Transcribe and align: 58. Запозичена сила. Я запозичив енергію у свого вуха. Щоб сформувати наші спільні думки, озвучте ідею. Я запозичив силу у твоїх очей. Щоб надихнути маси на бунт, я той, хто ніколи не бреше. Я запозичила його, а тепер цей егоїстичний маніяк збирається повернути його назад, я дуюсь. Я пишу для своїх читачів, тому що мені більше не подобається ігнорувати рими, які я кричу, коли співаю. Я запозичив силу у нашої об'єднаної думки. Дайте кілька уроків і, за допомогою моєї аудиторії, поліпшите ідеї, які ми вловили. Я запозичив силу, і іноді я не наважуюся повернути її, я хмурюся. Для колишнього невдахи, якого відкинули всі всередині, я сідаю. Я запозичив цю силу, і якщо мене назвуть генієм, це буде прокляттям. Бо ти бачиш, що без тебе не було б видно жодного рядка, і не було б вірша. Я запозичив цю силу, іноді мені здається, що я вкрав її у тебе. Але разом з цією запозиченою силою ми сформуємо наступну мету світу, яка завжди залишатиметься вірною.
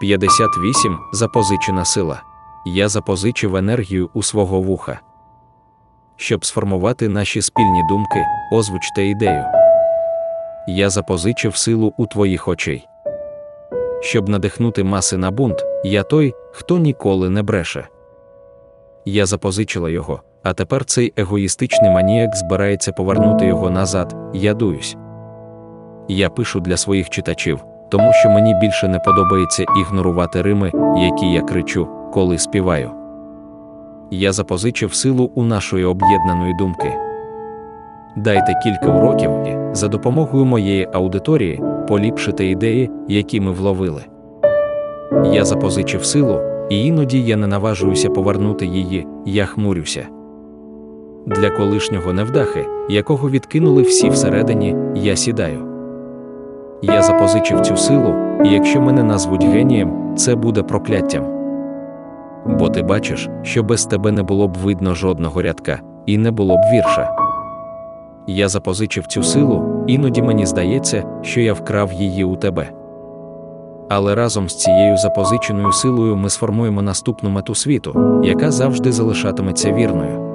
58. 0.00 0.98
Запозичена 1.12 1.84
сила. 1.84 2.22
Я 2.66 2.88
запозичив 2.88 3.56
енергію 3.56 4.10
у 4.14 4.22
свого 4.22 4.60
вуха. 4.60 5.00
Щоб 6.16 6.44
сформувати 6.44 7.08
наші 7.08 7.42
спільні 7.42 7.82
думки, 7.88 8.24
озвучте 8.52 9.06
ідею. 9.06 9.44
Я 10.68 10.90
запозичив 10.90 11.56
силу 11.56 11.92
у 11.96 12.06
твоїх 12.06 12.48
очей. 12.48 12.86
Щоб 14.00 14.28
надихнути 14.28 14.84
маси 14.84 15.16
на 15.16 15.30
бунт, 15.30 15.64
я 15.84 16.02
той, 16.02 16.34
хто 16.52 16.78
ніколи 16.78 17.30
не 17.30 17.42
бреше. 17.42 17.88
Я 19.04 19.26
запозичила 19.26 19.90
його, 19.90 20.22
а 20.42 20.52
тепер 20.52 20.84
цей 20.84 21.12
егоїстичний 21.16 21.90
маніяк 21.90 22.36
збирається 22.36 22.92
повернути 22.92 23.46
його 23.46 23.70
назад, 23.70 24.16
я 24.34 24.54
дуюсь. 24.54 24.96
Я 26.08 26.30
пишу 26.30 26.60
для 26.60 26.76
своїх 26.76 27.10
читачів, 27.10 27.64
тому 27.88 28.12
що 28.12 28.30
мені 28.30 28.54
більше 28.60 28.88
не 28.88 28.98
подобається 28.98 29.64
ігнорувати 29.80 30.42
рими, 30.42 30.72
які 30.96 31.26
я 31.26 31.42
кричу, 31.42 31.88
коли 32.12 32.38
співаю. 32.38 32.90
Я 34.10 34.32
запозичив 34.32 34.94
силу 34.94 35.30
у 35.34 35.44
нашої 35.44 35.84
об'єднаної 35.84 36.54
думки. 36.54 36.92
Дайте 38.16 38.60
кілька 38.62 38.98
уроків 38.98 39.30
і, 39.30 39.74
за 39.74 39.88
допомогою 39.88 40.44
моєї 40.44 40.88
аудиторії, 40.92 41.62
поліпшите 41.88 42.46
ідеї, 42.46 42.90
які 43.08 43.40
ми 43.40 43.52
вловили. 43.52 44.02
Я 45.24 45.44
запозичив 45.44 46.04
силу, 46.04 46.40
і 46.70 46.86
іноді 46.86 47.22
я 47.22 47.36
не 47.36 47.46
наважуюся 47.46 48.10
повернути 48.10 48.66
її, 48.66 49.06
я 49.26 49.46
хмурюся. 49.46 50.06
Для 51.26 51.50
колишнього 51.50 52.12
невдахи, 52.12 52.66
якого 52.88 53.30
відкинули 53.30 53.82
всі 53.82 54.08
всередині, 54.08 54.76
я 54.94 55.16
сідаю. 55.16 55.75
Я 56.82 57.02
запозичив 57.02 57.60
цю 57.60 57.76
силу, 57.76 58.14
і 58.44 58.48
якщо 58.48 58.80
мене 58.80 59.02
назвуть 59.02 59.44
генієм, 59.44 60.16
це 60.16 60.34
буде 60.34 60.62
прокляттям. 60.62 61.24
Бо 62.46 62.68
ти 62.68 62.82
бачиш, 62.82 63.28
що 63.42 63.62
без 63.62 63.84
тебе 63.84 64.12
не 64.12 64.22
було 64.22 64.48
б 64.48 64.56
видно 64.56 64.94
жодного 64.94 65.42
рядка, 65.42 65.80
і 66.06 66.18
не 66.18 66.30
було 66.30 66.56
б 66.56 66.60
вірша. 66.72 67.16
Я 68.26 68.48
запозичив 68.48 69.06
цю 69.06 69.22
силу, 69.22 69.84
іноді 69.86 70.22
мені 70.22 70.46
здається, 70.46 71.04
що 71.22 71.40
я 71.40 71.52
вкрав 71.52 71.92
її 71.92 72.24
у 72.24 72.36
тебе. 72.36 72.68
Але 73.88 74.14
разом 74.14 74.48
з 74.48 74.56
цією 74.56 74.96
запозиченою 74.96 75.72
силою 75.72 76.16
ми 76.16 76.30
сформуємо 76.30 76.82
наступну 76.82 77.30
мету 77.30 77.54
світу, 77.54 78.20
яка 78.24 78.50
завжди 78.50 78.92
залишатиметься 78.92 79.72
вірною. 79.72 80.25